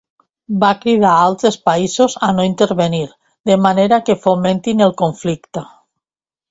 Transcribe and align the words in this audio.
Va 0.61 0.69
cridar 0.85 1.11
a 1.17 1.25
altres 1.25 1.57
països 1.71 2.17
a 2.29 2.31
no 2.39 2.47
intervenir 2.49 3.05
de 3.51 3.61
manera 3.67 4.03
que 4.09 4.21
fomentin 4.27 4.85
el 4.89 5.01
conflicte. 5.05 5.71